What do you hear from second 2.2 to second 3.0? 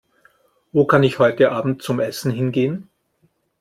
hingehen?